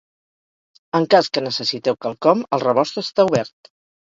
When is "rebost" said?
2.65-2.99